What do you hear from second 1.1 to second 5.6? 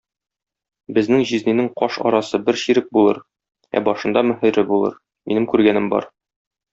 җизнинең каш арасы бер чирек булыр, ә башында мөһере булыр, минем